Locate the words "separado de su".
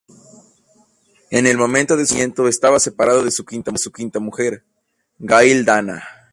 2.79-3.45